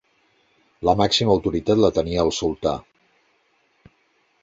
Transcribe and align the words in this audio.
La 0.89 0.95
màxima 1.01 1.35
autoritat 1.35 1.83
la 1.83 1.93
tenia 1.99 2.25
el 2.27 2.35
sultà. 2.41 2.77